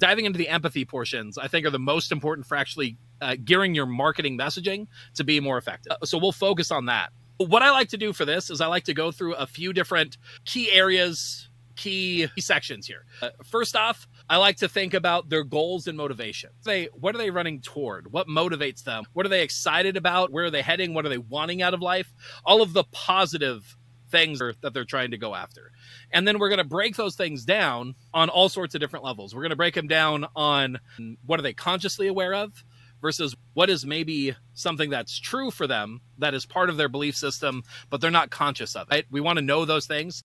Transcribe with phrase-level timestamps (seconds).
[0.00, 3.74] diving into the empathy portions, I think are the most important for actually uh, gearing
[3.74, 5.92] your marketing messaging to be more effective.
[6.04, 7.10] So we'll focus on that.
[7.36, 9.72] What I like to do for this is I like to go through a few
[9.72, 13.04] different key areas, key sections here.
[13.22, 16.50] Uh, first off, I like to think about their goals and motivation.
[16.64, 18.12] They what are they running toward?
[18.12, 19.04] What motivates them?
[19.12, 20.30] What are they excited about?
[20.32, 20.92] Where are they heading?
[20.92, 22.12] What are they wanting out of life?
[22.44, 23.76] All of the positive
[24.10, 25.72] things that they're trying to go after.
[26.12, 29.34] And then we're going to break those things down on all sorts of different levels.
[29.34, 30.78] We're going to break them down on
[31.24, 32.64] what are they consciously aware of
[33.00, 37.16] versus what is maybe something that's true for them that is part of their belief
[37.16, 38.94] system, but they're not conscious of it.
[38.94, 39.04] Right?
[39.10, 40.22] We want to know those things.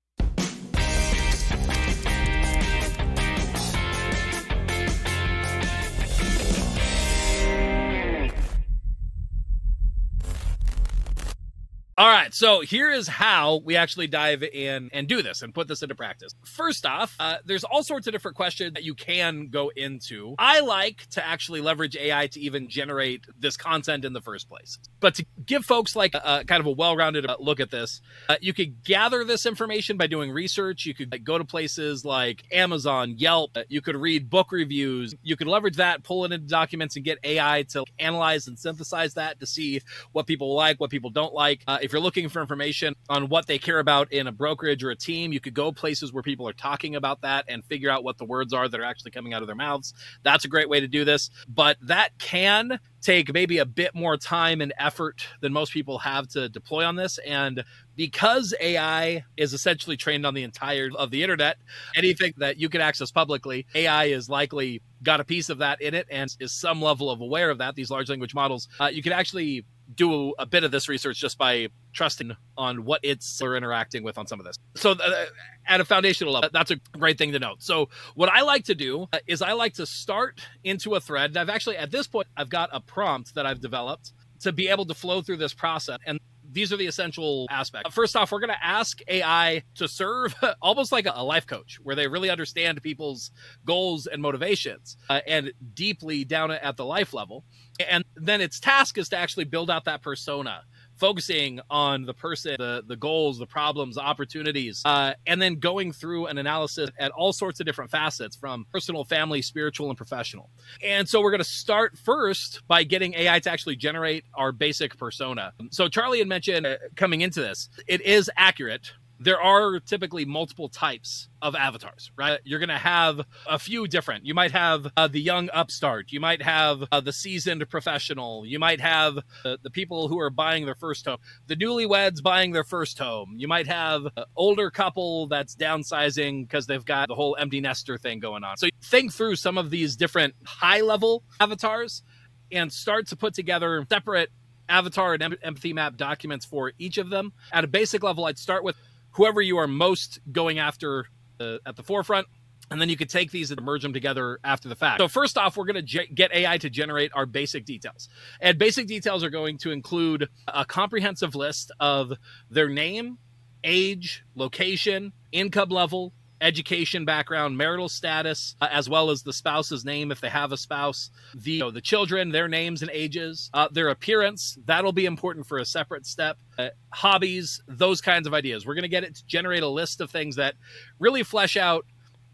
[11.97, 15.69] All right, so here is how we actually dive in and do this and put
[15.69, 16.33] this into practice.
[16.43, 20.35] First off, uh, there's all sorts of different questions that you can go into.
[20.37, 24.77] I like to actually leverage AI to even generate this content in the first place.
[24.99, 28.01] But to give folks like a, a kind of a well-rounded uh, look at this,
[28.27, 30.85] uh, you could gather this information by doing research.
[30.85, 33.51] You could like, go to places like Amazon, Yelp.
[33.55, 35.15] Uh, you could read book reviews.
[35.23, 39.13] You could leverage that, pull it into documents, and get AI to analyze and synthesize
[39.13, 39.79] that to see
[40.11, 43.45] what people like, what people don't like uh, if you're looking for information on what
[43.45, 46.49] they care about in a brokerage or a team, you could go places where people
[46.49, 49.35] are talking about that and figure out what the words are that are actually coming
[49.35, 49.93] out of their mouths.
[50.23, 51.29] That's a great way to do this.
[51.47, 56.27] But that can take maybe a bit more time and effort than most people have
[56.29, 57.19] to deploy on this.
[57.19, 57.63] And
[57.95, 61.57] because AI is essentially trained on the entire of the internet,
[61.95, 65.93] anything that you can access publicly, AI is likely got a piece of that in
[65.93, 67.75] it and is some level of aware of that.
[67.75, 71.37] These large language models, uh, you can actually do a bit of this research just
[71.37, 74.57] by trusting on what it's are interacting with on some of this.
[74.75, 75.25] So uh,
[75.67, 77.61] at a foundational level, that's a great thing to note.
[77.61, 81.31] So what I like to do uh, is I like to start into a thread.
[81.31, 84.67] And I've actually at this point I've got a prompt that I've developed to be
[84.67, 86.19] able to flow through this process and
[86.55, 87.93] these are the essential aspects.
[87.93, 91.95] First off, we're going to ask AI to serve almost like a life coach, where
[91.95, 93.29] they really understand people's
[93.65, 97.43] goals and motivations uh, and deeply down at the life level.
[97.87, 100.63] And then its task is to actually build out that persona
[100.95, 105.91] focusing on the person, the the goals, the problems, the opportunities, uh, and then going
[105.91, 110.49] through an analysis at all sorts of different facets from personal, family, spiritual, and professional.
[110.83, 114.97] And so we're going to start first by getting AI to actually generate our basic
[114.97, 115.53] persona.
[115.71, 118.91] So Charlie had mentioned uh, coming into this, it is accurate
[119.25, 122.39] there are typically multiple types of avatars, right?
[122.43, 124.23] You're going to have a few different.
[124.23, 126.11] You might have uh, the young upstart.
[126.11, 128.45] You might have uh, the seasoned professional.
[128.45, 132.51] You might have uh, the people who are buying their first home, the newlyweds buying
[132.51, 133.33] their first home.
[133.37, 137.97] You might have an older couple that's downsizing because they've got the whole empty nester
[137.97, 138.57] thing going on.
[138.57, 142.03] So think through some of these different high level avatars
[142.51, 144.29] and start to put together separate
[144.69, 147.33] avatar and empathy map documents for each of them.
[147.51, 148.75] At a basic level, I'd start with
[149.15, 151.07] whoever you are most going after
[151.39, 152.27] uh, at the forefront
[152.71, 154.99] and then you could take these and merge them together after the fact.
[154.99, 158.09] So first off, we're going to get AI to generate our basic details.
[158.41, 162.13] And basic details are going to include a comprehensive list of
[162.49, 163.19] their name,
[163.63, 166.13] age, location, income level,
[166.45, 170.57] education background, marital status, uh, as well as the spouse's name if they have a
[170.57, 174.57] spouse, the you know, the children, their names and ages, uh, their appearance.
[174.65, 176.37] That'll be important for a separate step.
[176.57, 178.65] Uh, hobbies, those kinds of ideas.
[178.65, 180.53] We're going to get it to generate a list of things that
[180.99, 181.85] really flesh out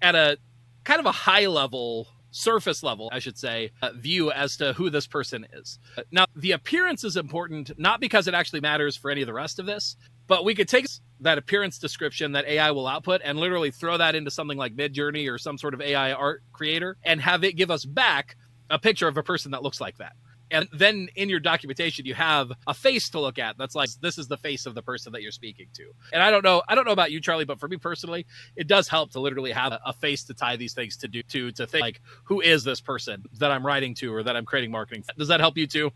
[0.02, 0.38] at a
[0.84, 4.90] kind of a high level surface level, I should say, uh, view as to who
[4.90, 5.80] this person is.
[5.98, 9.34] Uh, now, the appearance is important, not because it actually matters for any of the
[9.34, 9.96] rest of this,
[10.28, 10.88] but we could take
[11.22, 15.32] that appearance description that AI will output and literally throw that into something like Midjourney
[15.32, 18.36] or some sort of AI art creator and have it give us back
[18.70, 20.14] a picture of a person that looks like that.
[20.52, 23.58] And then in your documentation, you have a face to look at.
[23.58, 25.92] That's like this is the face of the person that you're speaking to.
[26.12, 28.26] And I don't know, I don't know about you, Charlie, but for me personally,
[28.58, 31.52] it does help to literally have a face to tie these things to do to
[31.54, 34.72] to think like who is this person that I'm writing to or that I'm creating
[34.72, 35.06] marketing.
[35.18, 35.92] Does that help you too?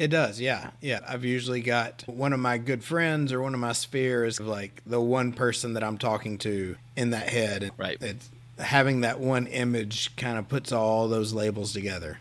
[0.00, 0.70] It does, yeah.
[0.80, 1.00] Yeah.
[1.06, 4.80] I've usually got one of my good friends or one of my spheres, of like
[4.86, 7.64] the one person that I'm talking to in that head.
[7.64, 7.98] And right.
[8.00, 12.16] It's, having that one image kind of puts all those labels together.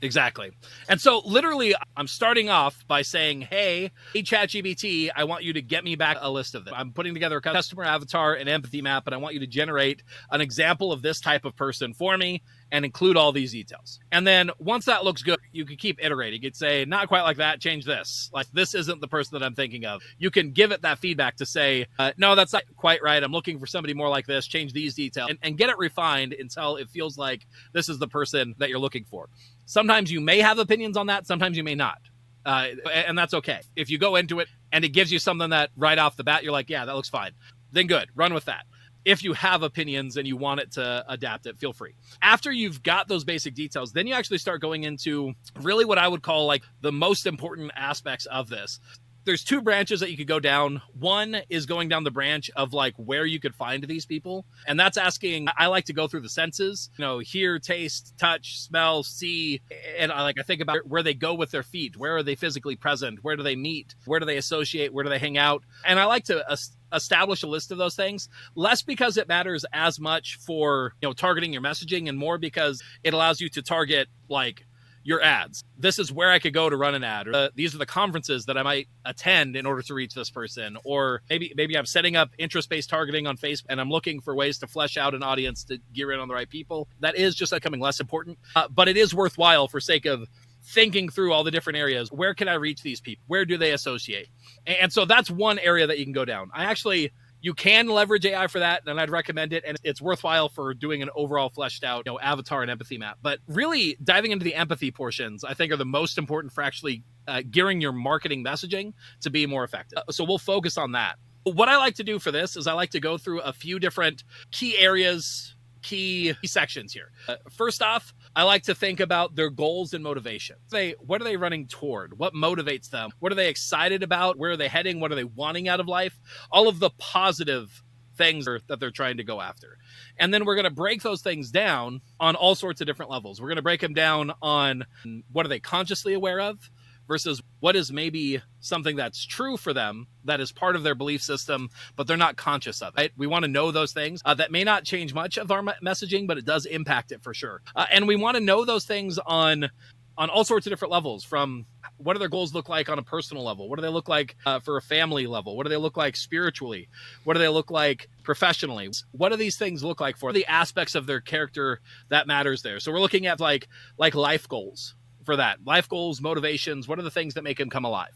[0.00, 0.52] Exactly.
[0.88, 5.62] And so literally I'm starting off by saying, Hey, hey ChatGPT, I want you to
[5.62, 6.74] get me back a list of them.
[6.76, 10.04] I'm putting together a customer avatar and empathy map, and I want you to generate
[10.30, 14.00] an example of this type of person for me and include all these details.
[14.10, 16.42] And then once that looks good, you can keep iterating.
[16.42, 18.30] You'd say, not quite like that, change this.
[18.32, 20.02] Like, this isn't the person that I'm thinking of.
[20.18, 23.22] You can give it that feedback to say, uh, no, that's not quite right.
[23.22, 26.32] I'm looking for somebody more like this, change these details, and, and get it refined
[26.32, 29.28] until it feels like this is the person that you're looking for.
[29.66, 31.98] Sometimes you may have opinions on that, sometimes you may not.
[32.44, 33.60] Uh, and that's okay.
[33.76, 36.42] If you go into it and it gives you something that right off the bat,
[36.42, 37.32] you're like, yeah, that looks fine,
[37.70, 38.64] then good, run with that
[39.04, 41.94] if you have opinions and you want it to adapt it, feel free.
[42.20, 46.08] After you've got those basic details, then you actually start going into really what I
[46.08, 48.78] would call like the most important aspects of this.
[49.24, 50.82] There's two branches that you could go down.
[50.98, 54.44] One is going down the branch of like where you could find these people.
[54.66, 58.58] And that's asking, I like to go through the senses, you know, hear, taste, touch,
[58.58, 59.60] smell, see.
[59.96, 61.96] And I like, I think about where they go with their feet.
[61.96, 63.22] Where are they physically present?
[63.22, 63.94] Where do they meet?
[64.06, 64.92] Where do they associate?
[64.92, 65.62] Where do they hang out?
[65.84, 66.44] And I like to
[66.92, 71.12] establish a list of those things less because it matters as much for you know
[71.12, 74.64] targeting your messaging and more because it allows you to target like
[75.04, 75.64] your ads.
[75.78, 77.28] This is where I could go to run an ad.
[77.28, 80.30] Or, uh, these are the conferences that I might attend in order to reach this
[80.30, 80.76] person.
[80.84, 84.34] Or maybe maybe I'm setting up interest based targeting on Facebook and I'm looking for
[84.34, 86.88] ways to flesh out an audience to gear in on the right people.
[87.00, 90.28] That is just becoming less important, uh, but it is worthwhile for sake of
[90.64, 92.12] thinking through all the different areas.
[92.12, 93.24] Where can I reach these people?
[93.26, 94.28] Where do they associate?
[94.66, 96.50] And so that's one area that you can go down.
[96.54, 97.12] I actually
[97.42, 99.64] you can leverage AI for that, and I'd recommend it.
[99.66, 103.18] And it's worthwhile for doing an overall fleshed out, you know, avatar and empathy map.
[103.20, 107.02] But really diving into the empathy portions, I think, are the most important for actually
[107.26, 108.92] uh, gearing your marketing messaging
[109.22, 109.98] to be more effective.
[110.10, 111.16] So we'll focus on that.
[111.42, 113.80] What I like to do for this is I like to go through a few
[113.80, 114.22] different
[114.52, 117.10] key areas key sections here.
[117.28, 120.56] Uh, first off, I like to think about their goals and motivation.
[120.70, 122.18] They what are they running toward?
[122.18, 123.10] What motivates them?
[123.18, 124.38] What are they excited about?
[124.38, 125.00] Where are they heading?
[125.00, 126.18] What are they wanting out of life?
[126.50, 127.82] All of the positive
[128.16, 129.78] things that they're trying to go after.
[130.18, 133.40] And then we're going to break those things down on all sorts of different levels.
[133.40, 134.84] We're going to break them down on
[135.32, 136.70] what are they consciously aware of?
[137.06, 141.22] Versus what is maybe something that's true for them that is part of their belief
[141.22, 143.12] system but they're not conscious of it right?
[143.16, 146.26] we want to know those things uh, that may not change much of our messaging
[146.26, 147.62] but it does impact it for sure.
[147.74, 149.70] Uh, and we want to know those things on
[150.18, 151.64] on all sorts of different levels from
[151.96, 153.66] what do their goals look like on a personal level?
[153.68, 155.56] What do they look like uh, for a family level?
[155.56, 156.88] What do they look like spiritually?
[157.24, 158.90] What do they look like professionally?
[159.12, 162.78] What do these things look like for the aspects of their character that matters there?
[162.78, 166.88] So we're looking at like like life goals for that life goals, motivations.
[166.88, 168.12] What are the things that make him come alive?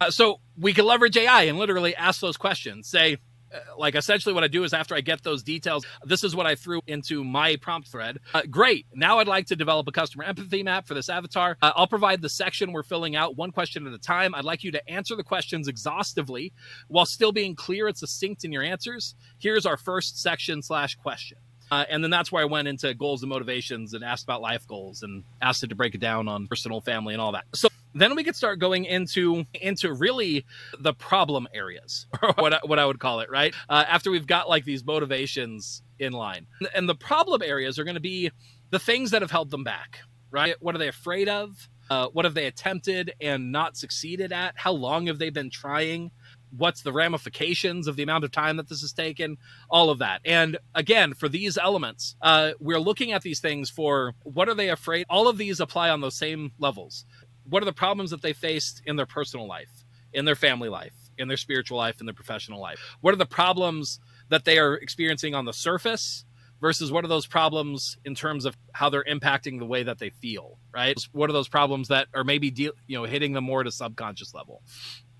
[0.00, 2.88] Uh, so we can leverage AI and literally ask those questions.
[2.88, 3.18] Say,
[3.52, 6.46] uh, like essentially what I do is after I get those details, this is what
[6.46, 8.18] I threw into my prompt thread.
[8.34, 8.86] Uh, great.
[8.94, 11.56] Now I'd like to develop a customer empathy map for this avatar.
[11.62, 14.34] Uh, I'll provide the section we're filling out one question at a time.
[14.34, 16.52] I'd like you to answer the questions exhaustively
[16.88, 19.14] while still being clear and succinct in your answers.
[19.38, 21.38] Here's our first section slash question.
[21.70, 24.66] Uh, and then that's where I went into goals and motivations and asked about life
[24.66, 27.44] goals and asked it to break it down on personal, family, and all that.
[27.54, 30.44] So then we could start going into into really
[30.78, 33.54] the problem areas, or what I, what I would call it, right?
[33.68, 37.94] Uh, after we've got like these motivations in line, and the problem areas are going
[37.94, 38.30] to be
[38.70, 40.54] the things that have held them back, right?
[40.60, 41.68] What are they afraid of?
[41.88, 44.54] Uh, what have they attempted and not succeeded at?
[44.56, 46.10] How long have they been trying?
[46.50, 49.36] What's the ramifications of the amount of time that this has taken
[49.68, 50.20] all of that.
[50.24, 54.70] And again for these elements uh, we're looking at these things for what are they
[54.70, 57.04] afraid all of these apply on those same levels.
[57.48, 60.94] What are the problems that they faced in their personal life in their family life
[61.18, 62.78] in their spiritual life in their professional life?
[63.00, 66.24] What are the problems that they are experiencing on the surface
[66.60, 70.10] versus what are those problems in terms of how they're impacting the way that they
[70.10, 70.98] feel right?
[71.12, 73.72] What are those problems that are maybe de- you know hitting them more at a
[73.72, 74.62] subconscious level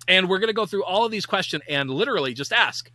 [0.08, 2.90] and we're going to go through all of these questions and literally just ask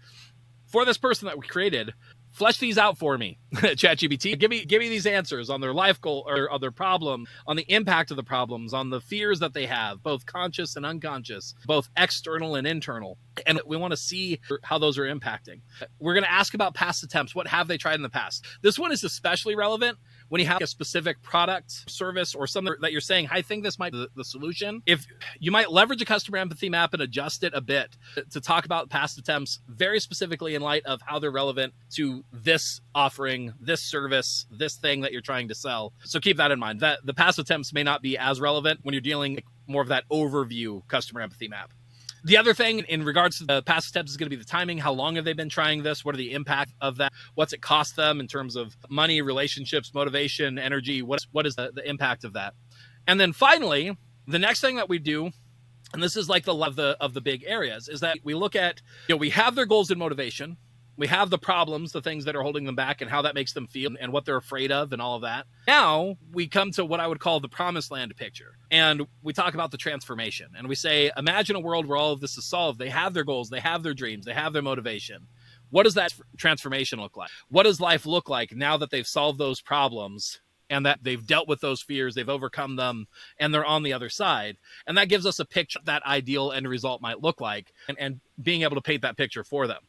[0.68, 1.94] for this person that we created,
[2.32, 4.40] flesh these out for me, ChatGPT.
[4.40, 7.58] Give me give me these answers on their life goal or on their problem, on
[7.58, 11.54] the impact of the problems, on the fears that they have, both conscious and unconscious,
[11.66, 13.18] both external and internal.
[13.46, 15.62] And we want to see how those are impacting.
[16.00, 17.36] We're going to ask about past attempts.
[17.36, 18.46] What have they tried in the past?
[18.62, 19.98] This one is especially relevant
[20.32, 23.78] when you have a specific product, service, or something that you're saying, I think this
[23.78, 24.82] might be the, the solution.
[24.86, 25.06] If
[25.42, 27.98] you might leverage a customer empathy map and adjust it a bit
[28.30, 32.80] to talk about past attempts very specifically in light of how they're relevant to this
[32.96, 35.92] offering, this service, this thing that you're trying to sell.
[36.06, 36.80] So keep that in mind.
[36.80, 40.06] That the past attempts may not be as relevant when you're dealing more of that
[40.10, 41.74] overview customer empathy map.
[42.24, 44.78] The other thing in regards to the past steps is going to be the timing.
[44.78, 46.06] How long have they been trying this?
[46.06, 47.14] What are the impact of that?
[47.34, 51.02] What's it cost them in terms of money, relationships, motivation, energy?
[51.02, 52.54] What is, what is the, the impact of that?
[53.08, 53.98] And then finally,
[54.28, 55.32] the next thing that we do
[55.94, 58.56] and this is like the of the of the big areas is that we look
[58.56, 60.58] at you know we have their goals and motivation
[61.02, 63.54] We have the problems, the things that are holding them back, and how that makes
[63.54, 65.48] them feel, and what they're afraid of, and all of that.
[65.68, 68.60] Now we come to what I would call the promised land picture.
[68.70, 70.52] And we talk about the transformation.
[70.56, 72.78] And we say, imagine a world where all of this is solved.
[72.78, 75.26] They have their goals, they have their dreams, they have their motivation.
[75.72, 77.32] What does that transformation look like?
[77.50, 80.40] What does life look like now that they've solved those problems
[80.70, 83.08] and that they've dealt with those fears, they've overcome them,
[83.40, 84.58] and they're on the other side.
[84.86, 88.22] And that gives us a picture that ideal end result might look like, and, and
[88.40, 89.82] being able to paint that picture for them.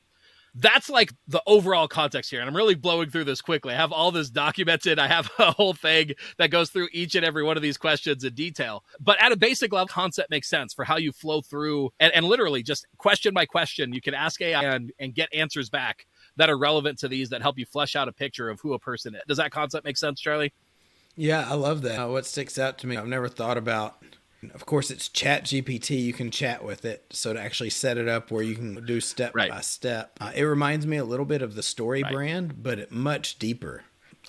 [0.55, 2.41] That's like the overall context here.
[2.41, 3.73] And I'm really blowing through this quickly.
[3.73, 4.99] I have all this documented.
[4.99, 8.25] I have a whole thing that goes through each and every one of these questions
[8.25, 8.85] in detail.
[9.01, 12.27] But at a basic level, concept makes sense for how you flow through and, and
[12.27, 16.07] literally just question by question, you can ask AI and, and get answers back
[16.37, 18.79] that are relevant to these that help you flesh out a picture of who a
[18.79, 19.23] person is.
[19.27, 20.53] Does that concept make sense, Charlie?
[21.17, 21.99] Yeah, I love that.
[21.99, 24.03] Uh, what sticks out to me, I've never thought about.
[24.55, 26.03] Of course, it's Chat GPT.
[26.03, 27.05] You can chat with it.
[27.11, 29.51] So to actually set it up where you can do step Right.
[29.51, 32.13] by step, uh, it reminds me a little bit of the story Right.
[32.13, 33.83] brand, but it much deeper.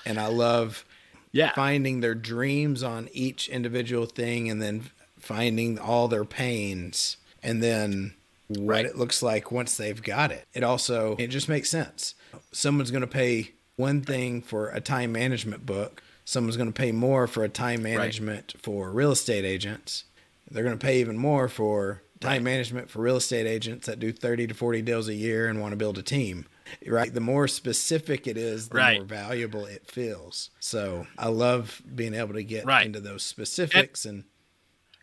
[0.06, 0.86] And I love
[1.32, 1.54] Yeah.
[1.56, 8.14] finding their dreams on each individual thing and then finding all their pains and then
[8.50, 8.86] what Right.
[8.86, 10.46] it looks like once they've got it.
[10.54, 12.14] It also it just makes sense.
[12.52, 16.03] Someone's going to pay one thing for a time management book.
[16.26, 20.06] Someone's going to pay more for a time management for real estate agents.
[20.50, 22.44] They're going to pay even more for time Right.
[22.44, 25.72] management for real estate agents that do 30 to 40 deals a year and want
[25.74, 26.46] to build a team.
[26.88, 27.14] Right?
[27.14, 28.96] The more specific it is, the Right.
[28.96, 30.50] more valuable it feels.
[30.60, 32.86] So I love being able to get Right.
[32.86, 34.24] into those specifics and,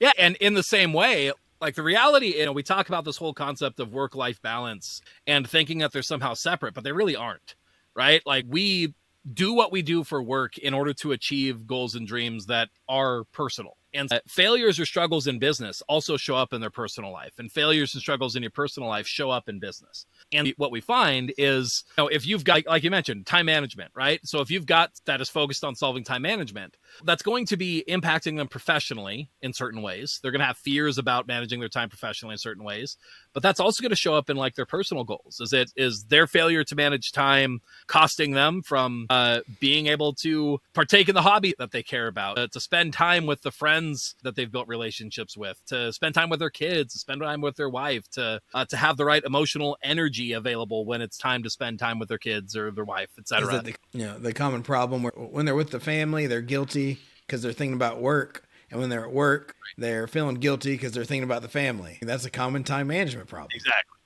[0.00, 3.18] Yeah, and in the same way, like the reality, you know, we talk about this
[3.18, 7.16] whole concept of work life balance and thinking that they're somehow separate, but they really
[7.16, 7.54] aren't,
[7.94, 8.22] right?
[8.24, 8.94] Like we
[9.32, 13.24] do what we do for work in order to achieve goals and dreams that are
[13.32, 13.76] personal.
[13.92, 17.50] And uh, failures or struggles in business also show up in their personal life, and
[17.50, 20.06] failures and struggles in your personal life show up in business.
[20.32, 23.90] And what we find is, you know, if you've got, like you mentioned, time management,
[23.94, 24.20] right?
[24.24, 27.82] So if you've got that is focused on solving time management, that's going to be
[27.88, 30.20] impacting them professionally in certain ways.
[30.22, 32.96] They're going to have fears about managing their time professionally in certain ways,
[33.32, 35.40] but that's also going to show up in like their personal goals.
[35.40, 40.60] Is it is their failure to manage time costing them from uh, being able to
[40.74, 44.14] partake in the hobby that they care about, uh, to spend time with the friends
[44.22, 47.56] that they've built relationships with, to spend time with their kids, to spend time with
[47.56, 51.50] their wife, to uh, to have the right emotional energy available when it's time to
[51.50, 53.62] spend time with their kids or their wife, etc.
[53.62, 57.42] the, you know, the common problem where when they're with the family, they're guilty because
[57.42, 58.46] they're thinking about work.
[58.70, 61.98] And when they're at work, they're feeling guilty because they're thinking about the family.
[62.02, 63.50] That's a common time management problem.
[63.54, 63.96] Exactly.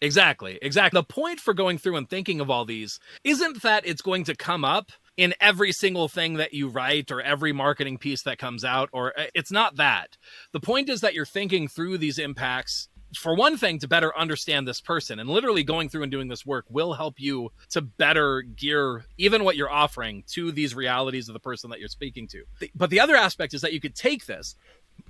[0.00, 0.58] Exactly.
[0.60, 1.00] Exactly.
[1.00, 4.36] The point for going through and thinking of all these isn't that it's going to
[4.36, 8.64] come up in every single thing that you write or every marketing piece that comes
[8.64, 10.18] out or uh, it's not that.
[10.52, 14.66] The point is that you're thinking through these impacts for one thing to better understand
[14.66, 18.42] this person and literally going through and doing this work will help you to better
[18.42, 22.44] gear even what you're offering to these realities of the person that you're speaking to.
[22.74, 24.56] But the other aspect is that you could take this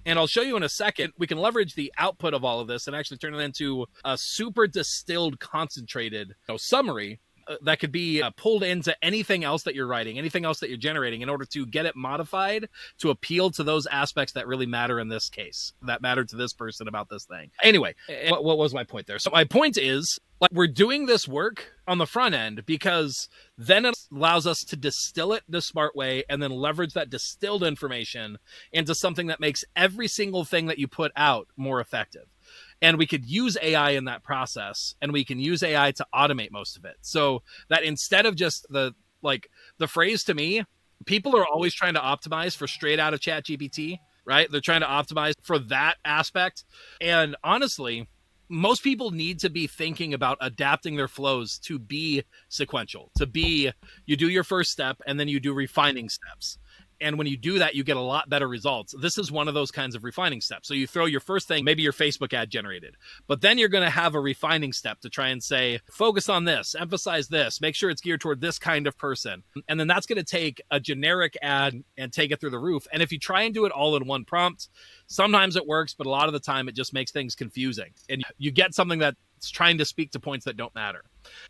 [0.05, 1.13] and I'll show you in a second.
[1.19, 4.17] We can leverage the output of all of this and actually turn it into a
[4.17, 7.21] super distilled, concentrated you know, summary
[7.63, 10.79] that could be uh, pulled into anything else that you're writing, anything else that you're
[10.79, 14.99] generating, in order to get it modified to appeal to those aspects that really matter
[14.99, 17.51] in this case, that matter to this person about this thing.
[17.63, 19.19] Anyway, eh, what, what was my point there?
[19.19, 23.85] So my point is, like, we're doing this work on the front end because then
[23.87, 27.63] it allows us to distill it in a smart way and then leverage that distilled
[27.63, 28.39] information
[28.73, 32.27] into something that makes every single thing that you put out more effective.
[32.83, 36.51] And we could use AI in that process and we can use AI to automate
[36.51, 36.97] most of it.
[37.01, 40.63] So that instead of just the like the phrase to me,
[41.07, 44.51] people are always trying to optimize for straight out of chat GPT, right?
[44.51, 46.65] They're trying to optimize for that aspect.
[47.01, 48.07] And honestly,
[48.49, 53.73] most people need to be thinking about adapting their flows to be sequential, to be
[54.05, 56.59] you do your first step and then you do refining steps.
[57.01, 58.95] And when you do that, you get a lot better results.
[59.01, 60.69] This is one of those kinds of refining steps.
[60.69, 63.85] So you throw your first thing, maybe your Facebook ad generated, but then you're going
[63.85, 67.75] to have a refining step to try and say, focus on this, emphasize this, make
[67.75, 69.43] sure it's geared toward this kind of person.
[69.69, 72.87] And then that's going to take a generic ad and take it through the roof.
[72.93, 74.69] And if you try and do it all in one prompt,
[75.07, 77.93] sometimes it works, but a lot of the time it just makes things confusing.
[78.09, 79.01] And you get something
[79.37, 81.03] that's trying to speak to points that don't matter.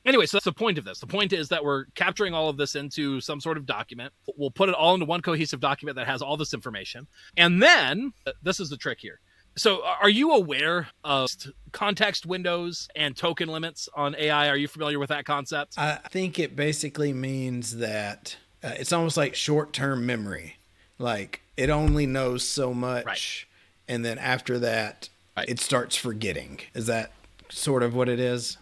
[0.04, 1.00] Anyway, so that's the point of this.
[1.00, 4.12] The point is that we're capturing all of this into some sort of document.
[4.36, 7.06] We'll put it all into one cohesive document that has all this information.
[7.36, 9.20] And then uh, this is the trick here.
[9.58, 11.30] So, are you aware of
[11.72, 14.48] context windows and token limits on AI?
[14.50, 15.78] Are you familiar with that concept?
[15.78, 20.56] I think it basically means that uh, it's almost like short term memory.
[20.98, 23.06] Like it only knows so much.
[23.06, 23.44] Right.
[23.88, 25.48] And then after that, Right.
[25.50, 26.60] it starts forgetting.
[26.74, 27.12] Is that
[27.50, 28.58] sort of what it is?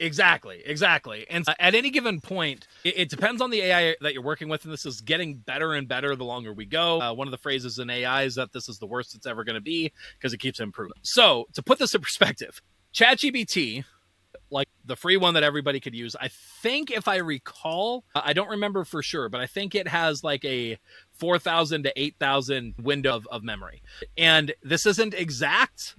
[0.00, 1.24] Exactly, exactly.
[1.30, 4.48] And uh, at any given point, it, it, depends on the AI that you're working
[4.48, 7.00] with, and this is getting better and better the longer we go.
[7.00, 9.44] Uh, one of the phrases in AI is that this is the worst it's ever
[9.44, 10.96] going to be because it keeps improving.
[11.02, 12.60] So, to put this in perspective,
[12.92, 13.84] ChatGPT,
[14.50, 18.50] like the free one that everybody could use, I think if I recall, I don't
[18.50, 20.76] remember for sure, but I think it has like a
[21.12, 23.80] 4,000 to 8,000 window of, of memory.
[24.18, 25.94] And this isn't exact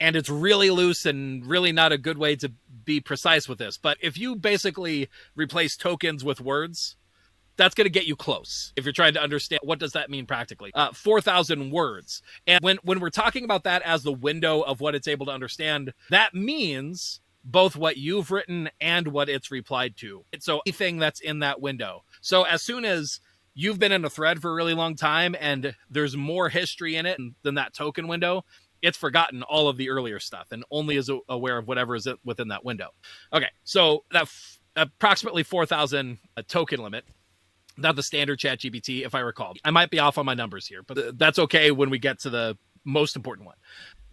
[0.00, 2.50] and it's really loose and really not a good way to
[2.84, 3.76] be precise with this.
[3.76, 6.96] But if you basically replace tokens with words,
[7.56, 10.24] that's going to get you close if you're trying to understand what does that mean
[10.24, 10.70] practically.
[10.74, 12.22] Uh, 4000 words.
[12.46, 15.32] And when when we're talking about that as the window of what it's able to
[15.32, 20.24] understand that means both what you've written and what it's replied to.
[20.40, 22.04] So anything that's in that window.
[22.20, 23.20] So as soon as
[23.54, 27.06] you've been in a thread for a really long time and there's more history in
[27.06, 28.44] it than that token window
[28.82, 32.48] it's forgotten all of the earlier stuff and only is aware of whatever is within
[32.48, 32.88] that window.
[33.32, 36.18] Okay, so that f- approximately 4,000
[36.48, 37.04] token limit.
[37.76, 39.54] Not the standard chat GPT, if I recall.
[39.64, 42.30] I might be off on my numbers here, but that's okay when we get to
[42.30, 43.56] the most important one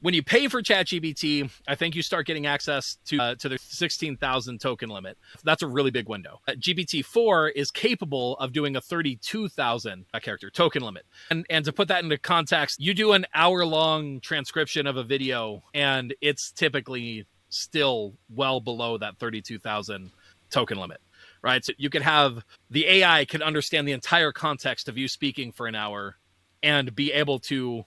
[0.02, 3.58] when you pay for ChatGPT, I think you start getting access to uh, to the
[3.58, 5.18] 16,000 token limit.
[5.44, 6.40] That's a really big window.
[6.48, 11.06] Uh, GPT-4 is capable of doing a 32,000 uh, character token limit.
[11.30, 15.04] And and to put that into context, you do an hour long transcription of a
[15.04, 20.12] video and it's typically still well below that 32,000
[20.50, 21.02] token limit.
[21.42, 21.64] Right?
[21.64, 25.68] So you could have the AI can understand the entire context of you speaking for
[25.68, 26.18] an hour
[26.64, 27.86] and be able to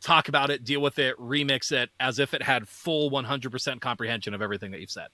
[0.00, 4.34] talk about it, deal with it, remix it as if it had full 100% comprehension
[4.34, 5.08] of everything that you've said,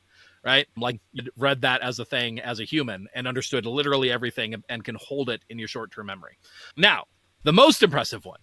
[0.45, 0.66] right?
[0.76, 4.85] Like you read that as a thing as a human and understood literally everything and
[4.85, 6.38] can hold it in your short term memory.
[6.76, 7.05] Now,
[7.43, 8.40] the most impressive one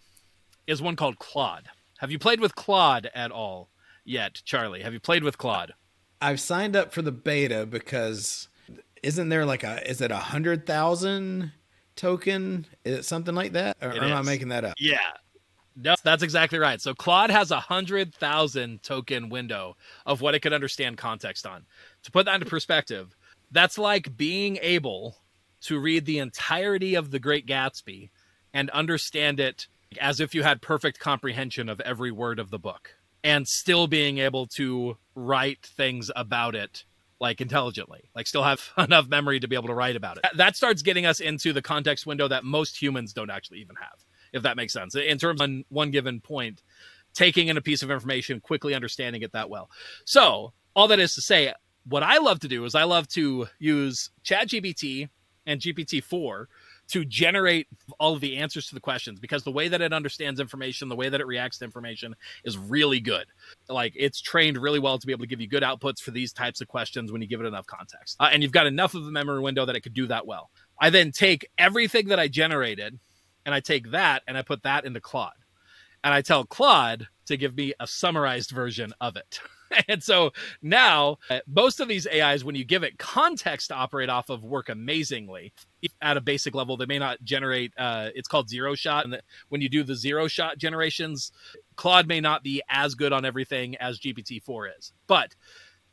[0.68, 1.68] is one called Claude.
[2.00, 3.70] Have you played with Claude at all
[4.04, 4.82] yet, Charlie?
[4.82, 5.74] Have you played with Claude?
[6.22, 8.48] I've signed up for the beta because
[9.02, 11.52] isn't there like a is it a hundred thousand
[11.96, 12.66] token?
[12.84, 13.78] Is it something like that?
[13.82, 14.76] Or, or am I making that up?
[14.80, 15.00] Yeah.
[15.76, 16.80] No, that's exactly right.
[16.80, 19.76] So Claude has a hundred thousand token window
[20.06, 21.66] of what it could understand context on.
[22.04, 23.16] To put that into perspective,
[23.52, 25.18] that's like being able
[25.62, 28.10] to read the entirety of The Great Gatsby
[28.54, 29.68] and understand it
[30.00, 32.92] as if you had perfect comprehension of every word of the book,
[33.24, 36.84] and still being able to write things about it
[37.20, 40.26] like intelligently, like still have enough memory to be able to write about it.
[40.36, 44.04] That starts getting us into the context window that most humans don't actually even have
[44.34, 44.96] if that makes sense.
[44.96, 46.62] In terms of one given point,
[47.14, 49.70] taking in a piece of information, quickly understanding it that well.
[50.06, 51.54] So, all that is to say,
[51.86, 55.10] what I love to do is I love to use ChatGPT
[55.46, 56.46] and GPT-4
[56.90, 57.68] to generate
[58.00, 60.96] all of the answers to the questions because the way that it understands information, the
[60.96, 63.26] way that it reacts to information is really good.
[63.70, 66.34] Like it's trained really well to be able to give you good outputs for these
[66.34, 68.18] types of questions when you give it enough context.
[68.20, 70.50] Uh, and you've got enough of a memory window that it could do that well.
[70.80, 73.00] I then take everything that I generated
[73.46, 75.32] and I take that and I put that into Claude.
[76.04, 79.40] And I tell Claude to give me a summarized version of it.
[79.88, 84.10] and so now uh, most of these AIs, when you give it context to operate
[84.10, 85.54] off of, work amazingly.
[86.02, 87.74] At a basic level, they may not generate.
[87.78, 91.34] Uh, it's called zero shot, and when you do the zero shot generations,
[91.76, 94.94] Claude may not be as good on everything as GPT four is.
[95.08, 95.36] But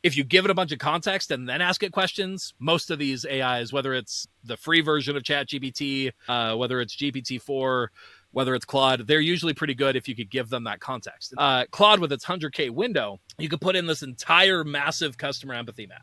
[0.02, 2.98] if you give it a bunch of context and then ask it questions, most of
[2.98, 7.88] these AIs, whether it's the free version of ChatGPT, uh, whether it's GPT-4,
[8.32, 11.34] whether it's Claude, they're usually pretty good if you could give them that context.
[11.36, 15.86] Uh, Claude, with its 100K window, you could put in this entire massive customer empathy
[15.86, 16.02] map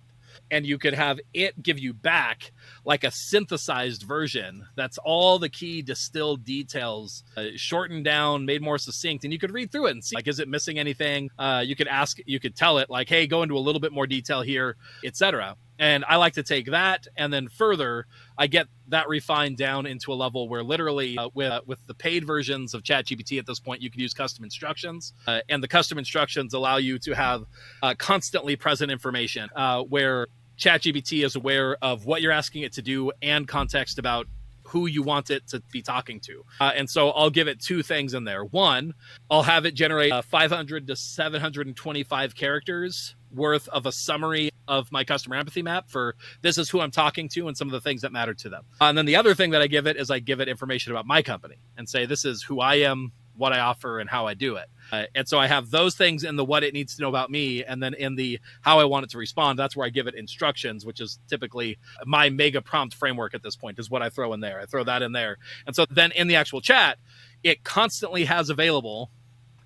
[0.51, 2.51] and you could have it give you back
[2.86, 4.65] like a synthesized version.
[4.75, 9.51] That's all the key distilled details uh, shortened down made more succinct and you could
[9.51, 11.29] read through it and see like is it missing anything?
[11.38, 13.91] Uh, you could ask you could tell it like hey go into a little bit
[13.91, 18.05] more detail here etc and i like to take that and then further
[18.38, 21.93] i get that refined down into a level where literally uh, with, uh, with the
[21.93, 25.67] paid versions of chatgpt at this point you can use custom instructions uh, and the
[25.67, 27.43] custom instructions allow you to have
[27.83, 32.81] uh, constantly present information uh, where ChatGPT is aware of what you're asking it to
[32.81, 34.27] do and context about
[34.67, 36.43] who you want it to be talking to.
[36.59, 38.43] Uh, and so I'll give it two things in there.
[38.43, 38.93] One,
[39.29, 45.03] I'll have it generate uh, 500 to 725 characters worth of a summary of my
[45.03, 48.01] customer empathy map for this is who I'm talking to and some of the things
[48.01, 48.65] that matter to them.
[48.81, 50.91] Uh, and then the other thing that I give it is I give it information
[50.91, 54.27] about my company and say this is who I am, what I offer, and how
[54.27, 54.67] I do it.
[54.91, 57.30] Uh, and so I have those things in the what it needs to know about
[57.30, 59.58] me, and then in the how I want it to respond.
[59.60, 63.56] That's where I give it instructions, which is typically my mega prompt framework at this
[63.56, 64.60] point, is what I throw in there.
[64.60, 66.97] I throw that in there, and so then in the actual chat,
[67.43, 69.12] it constantly has available,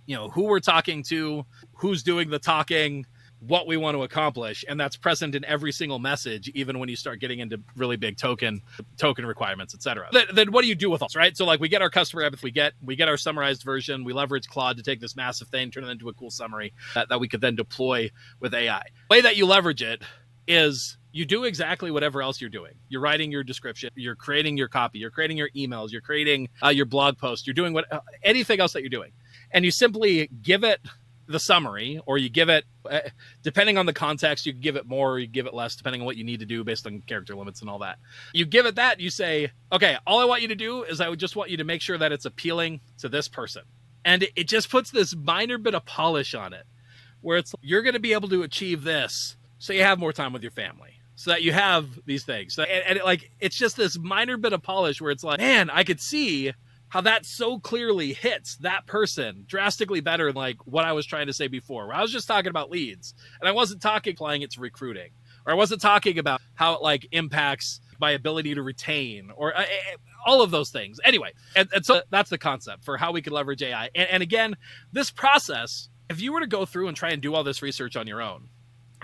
[0.06, 3.06] you know, who we're talking to, who's doing the talking,
[3.42, 6.96] what we want to accomplish and that's present in every single message even when you
[6.96, 8.62] start getting into really big token
[8.98, 11.36] token requirements etc then, then what do you do with us right?
[11.36, 12.74] So like we get our customer epic we get.
[12.84, 14.04] We get our summarized version.
[14.04, 17.10] We leverage claude to take this massive thing turn it into a cool summary that,
[17.10, 20.04] that we could then deploy with ai the way that you leverage it
[20.48, 22.74] is you do exactly whatever else you're doing.
[22.90, 26.70] You're writing your description, you're creating your copy, you're creating your emails, you're creating uh,
[26.70, 29.12] your blog post, you're doing what uh, anything else that you're doing,
[29.52, 30.80] and you simply give it
[31.32, 33.00] the summary or you give it uh,
[33.42, 36.06] depending on the context you give it more or you give it less depending on
[36.06, 37.98] what you need to do based on character limits and all that.
[38.34, 41.10] You give it that you say okay all i want you to do is i
[41.10, 43.64] would just want you to make sure that it's appealing to this person.
[44.04, 46.66] And it just puts this minor bit of polish on it
[47.22, 50.34] where it's you're going to be able to achieve this so you have more time
[50.34, 52.58] with your family so that you have these things.
[52.58, 55.70] And, and it, like it's just this minor bit of polish where it's like man
[55.70, 56.52] i could see
[56.92, 61.28] how that so clearly hits that person drastically better than like what I was trying
[61.28, 61.88] to say before.
[61.88, 65.12] Where I was just talking about leads and I wasn't talking applying it to recruiting,
[65.46, 69.64] or I wasn't talking about how it like impacts my ability to retain or uh,
[70.26, 71.00] all of those things.
[71.06, 73.90] Anyway, and, and, so that's the concept for how we could leverage AI.
[73.96, 74.58] And, and again,
[74.92, 77.96] this process, if you were to go through and try and do all this research
[77.96, 78.50] on your own,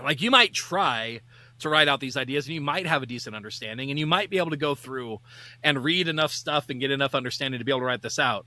[0.04, 1.22] like you might try
[1.60, 4.30] to write out these ideas and you might have a decent understanding and you might
[4.30, 5.20] be able to go through
[5.64, 8.46] and read enough stuff and get enough understanding to be able to write this out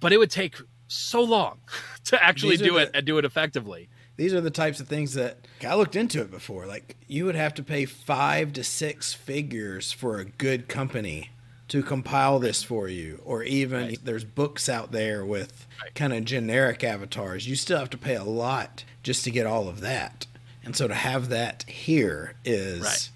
[0.00, 1.60] but it would take so long
[2.04, 5.14] to actually do the, it and do it effectively these are the types of things
[5.14, 6.66] that I looked into it before.
[6.66, 11.30] Like you would have to pay five to six figures for a good company
[11.68, 13.98] to compile this for you, or even right.
[14.04, 15.94] there's books out there with right.
[15.94, 17.48] kind of generic avatars.
[17.48, 20.26] You still have to pay a lot just to get all of that.
[20.64, 23.10] And so to have that here is right.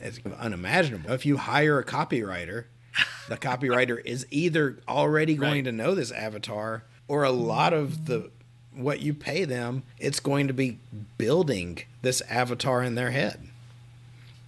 [0.00, 1.12] it's unimaginable.
[1.12, 2.64] If you hire a copywriter,
[3.28, 5.64] the copywriter is either already going right.
[5.64, 8.30] to know this avatar or a lot of the
[8.74, 10.78] what you pay them, it's going to be
[11.16, 13.45] building this avatar in their head.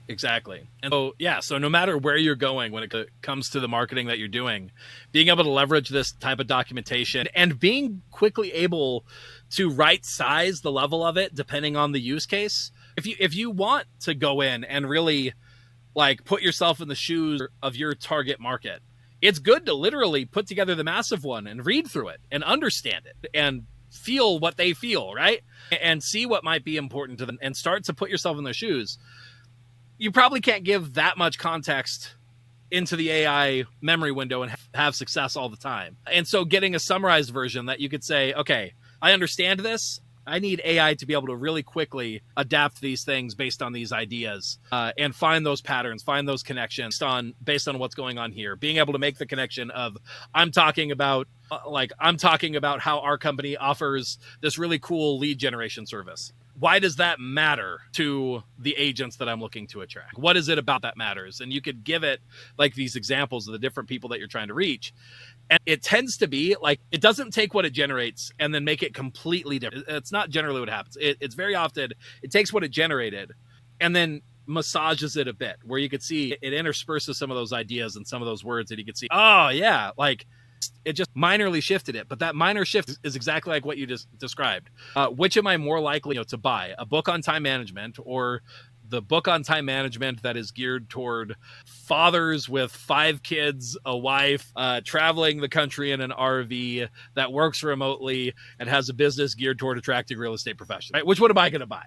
[0.09, 0.67] Exactly.
[0.83, 4.07] And so, yeah, so no matter where you're going when it comes to the marketing
[4.07, 4.73] that you're doing,
[5.13, 9.05] being able to leverage this type of documentation and being quickly able
[9.51, 12.73] to right size the level of it depending on the use case.
[12.97, 15.35] If you if you want to go in and really
[15.95, 18.81] like put yourself in the shoes of your target market,
[19.21, 23.05] it's good to literally put together the massive one and read through it and understand
[23.05, 25.43] it and feel what they feel, right?
[25.83, 28.53] And see what might be important to them and start to put yourself in their
[28.55, 28.99] shoes.
[29.99, 32.15] You probably can't give that much context
[32.71, 35.97] into the AI memory window and have success all the time.
[36.11, 40.01] And so getting a summarized version that you could say, okay, I understand this.
[40.29, 43.93] I need AI to be able to really quickly adapt these things based on these
[43.93, 48.19] ideas uh, and find those patterns, find those connections based on based on what's going
[48.19, 48.55] on here.
[48.55, 49.97] Being able to make the connection of
[50.35, 55.19] I'm talking about uh, like I'm talking about how our company offers this really cool
[55.19, 56.35] lead generation service.
[56.59, 60.19] Why does that matter to the agents that I'm looking to attract?
[60.19, 61.41] What is it about that matters?
[61.41, 62.21] And you could give it
[62.59, 64.93] like these examples of the different people that you're trying to reach
[65.51, 68.83] and it tends to be like it doesn't take what it generates and then make
[68.83, 71.93] it completely different it's not generally what happens it, it's very often
[72.23, 73.33] it takes what it generated
[73.81, 77.53] and then massages it a bit where you could see it intersperses some of those
[77.53, 80.27] ideas and some of those words that you could see oh yeah like
[80.85, 84.07] it just minorly shifted it but that minor shift is exactly like what you just
[84.19, 87.43] described uh, which am i more likely you know, to buy a book on time
[87.43, 88.43] management or
[88.89, 94.51] the book on time management that is geared toward fathers with five kids, a wife,
[94.57, 99.59] uh, traveling the country in an RV that works remotely and has a business geared
[99.59, 100.93] toward attracting real estate professionals.
[100.95, 101.07] Right?
[101.07, 101.85] Which one am I going to buy?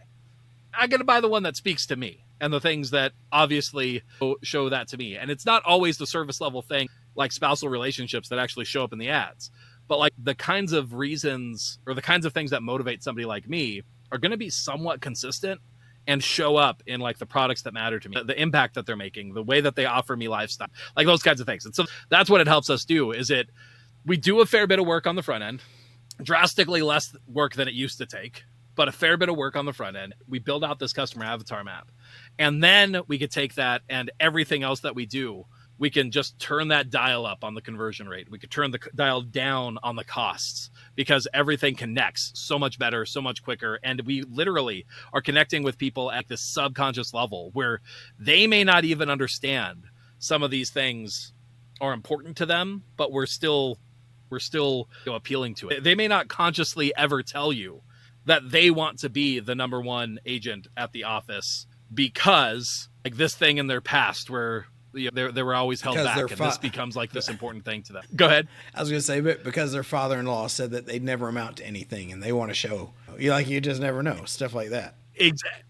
[0.73, 4.03] I'm going to buy the one that speaks to me and the things that obviously
[4.41, 5.17] show that to me.
[5.17, 8.93] And it's not always the service level thing like spousal relationships that actually show up
[8.93, 9.51] in the ads,
[9.87, 13.47] but like the kinds of reasons or the kinds of things that motivate somebody like
[13.47, 15.59] me are going to be somewhat consistent
[16.07, 18.95] and show up in like the products that matter to me, the impact that they're
[18.95, 21.65] making, the way that they offer me lifestyle, like those kinds of things.
[21.65, 23.49] And so that's what it helps us do is it
[24.05, 25.61] we do a fair bit of work on the front end,
[26.23, 28.43] drastically less work than it used to take,
[28.75, 30.15] but a fair bit of work on the front end.
[30.27, 31.91] We build out this customer avatar map.
[32.39, 35.45] And then we could take that and everything else that we do
[35.81, 38.29] we can just turn that dial up on the conversion rate.
[38.29, 43.03] We could turn the dial down on the costs because everything connects so much better,
[43.03, 43.79] so much quicker.
[43.83, 47.81] And we literally are connecting with people at this subconscious level where
[48.19, 49.85] they may not even understand
[50.19, 51.33] some of these things
[51.81, 53.79] are important to them, but we're still
[54.29, 55.83] we're still you know, appealing to it.
[55.83, 57.81] They may not consciously ever tell you
[58.25, 63.33] that they want to be the number one agent at the office because like this
[63.33, 66.37] thing in their past where you know, they, they were always held because back, and
[66.37, 68.03] fa- this becomes like this important thing to them.
[68.15, 68.47] Go ahead.
[68.75, 71.65] I was going to say, but because their father-in-law said that they'd never amount to
[71.65, 74.95] anything, and they want to show you like you just never know stuff like that.
[75.15, 75.63] Exactly.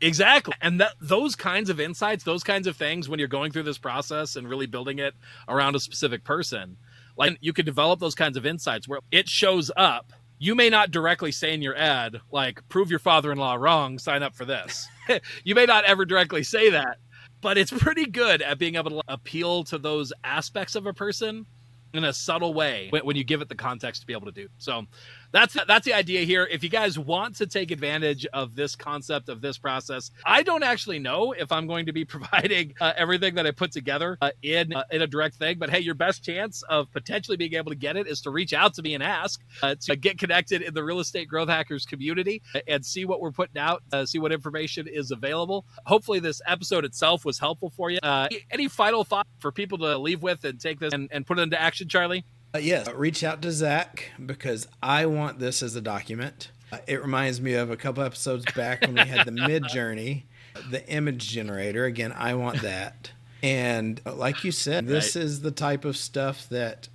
[0.00, 0.54] Exactly.
[0.60, 3.78] And that those kinds of insights, those kinds of things when you're going through this
[3.78, 5.14] process and really building it
[5.48, 6.76] around a specific person,
[7.16, 10.12] like you could develop those kinds of insights where it shows up.
[10.38, 13.98] You may not directly say in your ad, like, prove your father in law wrong,
[13.98, 14.86] sign up for this.
[15.44, 16.98] you may not ever directly say that,
[17.44, 21.44] but it's pretty good at being able to appeal to those aspects of a person
[21.92, 24.48] in a subtle way when you give it the context to be able to do.
[24.56, 24.86] So
[25.34, 26.48] that's that's the idea here.
[26.48, 30.62] If you guys want to take advantage of this concept of this process, I don't
[30.62, 34.30] actually know if I'm going to be providing uh, everything that I put together uh,
[34.42, 35.58] in uh, in a direct thing.
[35.58, 38.52] But hey, your best chance of potentially being able to get it is to reach
[38.52, 41.84] out to me and ask uh, to get connected in the real estate growth hackers
[41.84, 45.66] community and see what we're putting out, uh, see what information is available.
[45.84, 47.98] Hopefully, this episode itself was helpful for you.
[48.04, 51.40] Uh, any final thought for people to leave with and take this and, and put
[51.40, 52.24] it into action, Charlie?
[52.54, 56.50] Uh, yes, reach out to Zach because I want this as a document.
[56.70, 60.22] Uh, it reminds me of a couple episodes back when we had the Midjourney,
[60.70, 61.84] the image generator.
[61.84, 63.10] Again, I want that.
[63.42, 65.24] And uh, like you said, this right.
[65.24, 66.88] is the type of stuff that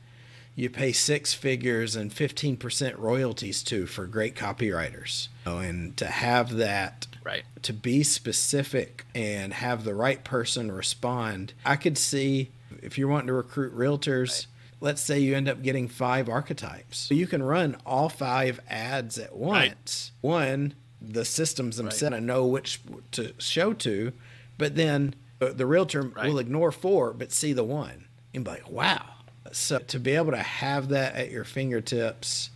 [0.56, 5.28] you pay six figures and 15% royalties to for great copywriters.
[5.46, 11.54] Oh, and to have that, right, to be specific and have the right person respond,
[11.66, 14.48] I could see if you're wanting to recruit realtors.
[14.82, 16.98] Let's say you end up getting five archetypes.
[16.98, 20.12] So you can run all five ads at once.
[20.24, 20.30] Right.
[20.30, 22.24] One, the systems themselves right.
[22.24, 22.80] know which
[23.12, 24.14] to show to,
[24.58, 26.30] but then the realtor right.
[26.30, 29.06] will ignore four but see the one and be like, wow.
[29.52, 32.50] So to be able to have that at your fingertips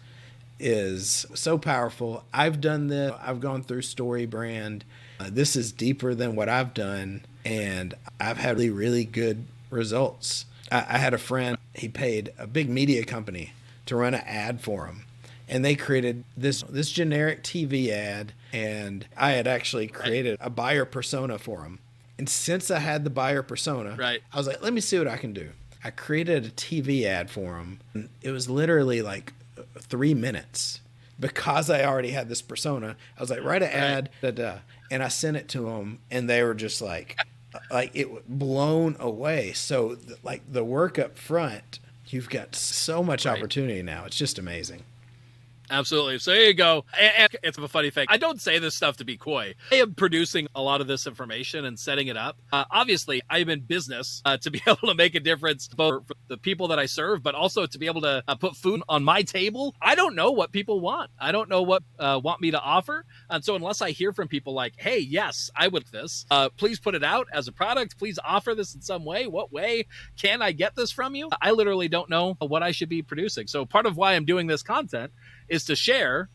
[0.59, 2.23] is so powerful.
[2.33, 3.13] I've done this.
[3.21, 4.83] I've gone through StoryBrand.
[5.19, 10.45] Uh, this is deeper than what I've done, and I've had really, really good results.
[10.73, 13.53] I, I had a friend, he paid a big media company
[13.85, 15.05] to run an ad for him.
[15.47, 20.85] And they created this this generic TV ad, and I had actually created a buyer
[20.85, 21.79] persona for him.
[22.17, 24.21] And since I had the buyer persona, right.
[24.31, 25.49] I was like, let me see what I can do.
[25.83, 27.81] I created a TV ad for him.
[27.93, 29.33] And it was literally like
[29.79, 30.79] three minutes
[31.19, 32.95] because I already had this persona.
[33.17, 34.57] I was like, write an ad, da, da,
[34.89, 37.17] and I sent it to them, and they were just like,
[37.71, 39.53] like it blown away.
[39.53, 43.37] So like the work up front, you've got so much right.
[43.37, 44.05] opportunity now.
[44.05, 44.83] It's just amazing.
[45.73, 46.19] Absolutely.
[46.19, 46.85] So there you go.
[47.41, 48.05] It's a funny thing.
[48.07, 49.55] I don't say this stuff to be coy.
[49.71, 52.37] I am producing a lot of this information and setting it up.
[52.51, 56.13] Uh, obviously, I'm in business uh, to be able to make a difference both for
[56.27, 59.03] the people that I serve, but also to be able to uh, put food on
[59.03, 59.75] my table.
[59.81, 61.09] I don't know what people want.
[61.19, 63.03] I don't know what uh, want me to offer.
[63.31, 66.27] And so unless I hear from people like, "Hey, yes, I would this.
[66.29, 67.97] Uh, please put it out as a product.
[67.97, 69.25] Please offer this in some way.
[69.25, 72.89] What way can I get this from you?" I literally don't know what I should
[72.89, 73.47] be producing.
[73.47, 75.11] So part of why I'm doing this content
[75.53, 76.29] is to share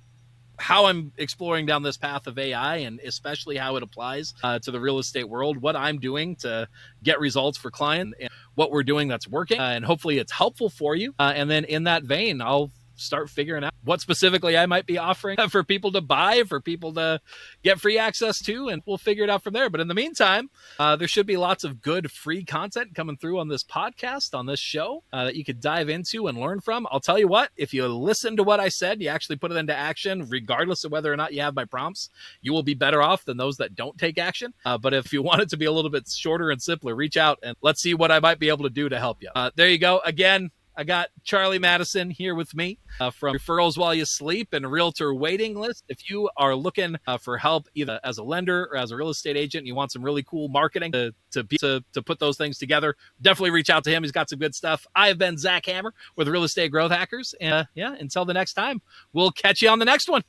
[0.59, 4.71] how I'm exploring down this path of AI and especially how it applies uh, to
[4.71, 6.69] the real estate world, what I'm doing to
[7.03, 10.69] get results for clients, and what we're doing that's working, uh, and hopefully it's helpful
[10.69, 11.15] for you.
[11.19, 14.99] Uh, and then in that vein, I'll start figuring out what specifically I might be
[14.99, 17.21] offering for people to buy, for people to
[17.63, 19.71] get free access to, and we'll figure it out from there.
[19.71, 23.39] But in the meantime, uh, there should be lots of good free content coming through
[23.39, 26.87] on this podcast, on this show uh, that you could dive into and learn from.
[26.91, 29.57] I'll tell you what, if you listen to what I said, you actually put it
[29.57, 32.11] into action, regardless of whether or not you have my prompts,
[32.43, 34.53] you will be better off than those that don't take action.
[34.65, 37.17] Uh, but if you want it to be a little bit shorter and simpler, reach
[37.17, 39.31] out and let's see what I might be able to do to help you.
[39.35, 40.01] Uh, there you go.
[40.05, 44.71] Again, I got Charlie Madison here with me uh, from Referrals While You Sleep and
[44.71, 45.83] Realtor Waiting List.
[45.88, 49.09] If you are looking uh, for help either as a lender or as a real
[49.09, 52.37] estate agent, you want some really cool marketing to to, be, to to put those
[52.37, 54.05] things together, definitely reach out to him.
[54.05, 54.87] He's got some good stuff.
[54.95, 58.35] I have been Zach Hammer with Real Estate Growth Hackers, and uh, yeah, until the
[58.35, 58.81] next time,
[59.12, 60.23] we'll catch you on the next one.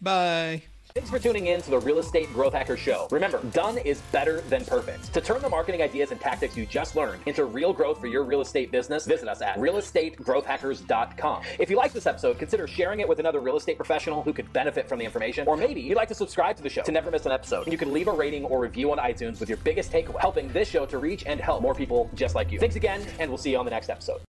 [0.00, 0.64] Bye.
[0.94, 3.08] Thanks for tuning in to the Real Estate Growth Hacker Show.
[3.10, 5.14] Remember, done is better than perfect.
[5.14, 8.24] To turn the marketing ideas and tactics you just learned into real growth for your
[8.24, 11.42] real estate business, visit us at realestategrowthhackers.com.
[11.58, 14.52] If you like this episode, consider sharing it with another real estate professional who could
[14.52, 17.10] benefit from the information, or maybe you'd like to subscribe to the show to never
[17.10, 17.66] miss an episode.
[17.72, 20.68] You can leave a rating or review on iTunes with your biggest takeaway, helping this
[20.68, 22.58] show to reach and help more people just like you.
[22.58, 24.22] Thanks again, and we'll see you on the next episode.